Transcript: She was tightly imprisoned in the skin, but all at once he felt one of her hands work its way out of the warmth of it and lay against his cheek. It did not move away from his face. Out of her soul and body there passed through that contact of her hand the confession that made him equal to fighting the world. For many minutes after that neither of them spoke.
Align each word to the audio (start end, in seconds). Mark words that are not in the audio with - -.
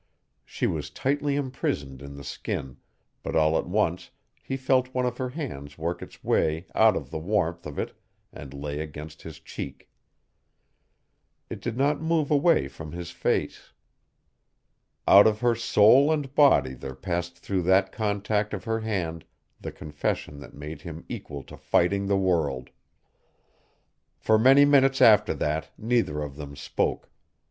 She 0.43 0.65
was 0.65 0.89
tightly 0.89 1.35
imprisoned 1.35 2.01
in 2.01 2.15
the 2.15 2.23
skin, 2.23 2.77
but 3.21 3.35
all 3.35 3.55
at 3.55 3.67
once 3.67 4.09
he 4.41 4.57
felt 4.57 4.95
one 4.95 5.05
of 5.05 5.19
her 5.19 5.29
hands 5.29 5.77
work 5.77 6.01
its 6.01 6.23
way 6.23 6.65
out 6.73 6.95
of 6.97 7.11
the 7.11 7.19
warmth 7.19 7.67
of 7.67 7.77
it 7.77 7.95
and 8.33 8.51
lay 8.51 8.79
against 8.79 9.21
his 9.21 9.39
cheek. 9.39 9.91
It 11.51 11.61
did 11.61 11.77
not 11.77 12.01
move 12.01 12.31
away 12.31 12.67
from 12.67 12.93
his 12.93 13.11
face. 13.11 13.73
Out 15.07 15.27
of 15.27 15.41
her 15.41 15.53
soul 15.53 16.11
and 16.11 16.33
body 16.33 16.73
there 16.73 16.95
passed 16.95 17.37
through 17.37 17.61
that 17.69 17.91
contact 17.91 18.55
of 18.55 18.63
her 18.63 18.79
hand 18.79 19.23
the 19.59 19.71
confession 19.71 20.39
that 20.39 20.55
made 20.55 20.81
him 20.81 21.05
equal 21.09 21.43
to 21.43 21.55
fighting 21.55 22.07
the 22.07 22.17
world. 22.17 22.71
For 24.17 24.39
many 24.39 24.65
minutes 24.65 24.99
after 24.99 25.35
that 25.35 25.69
neither 25.77 26.23
of 26.23 26.37
them 26.37 26.55
spoke. 26.55 27.11